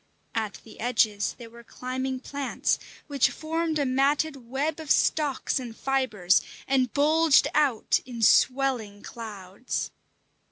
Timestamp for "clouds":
9.03-9.91